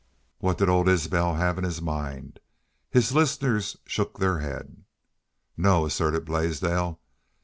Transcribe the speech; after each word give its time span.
What 0.39 0.57
did 0.57 0.67
old 0.67 0.87
Isbel 0.89 1.35
have 1.35 1.59
in 1.59 1.63
his 1.63 1.79
mind? 1.79 2.39
His 2.89 3.11
listeners 3.13 3.77
shook 3.85 4.17
their 4.17 4.39
heads. 4.39 4.77
"No," 5.55 5.85
asserted 5.85 6.25
Blaisdell. 6.25 6.99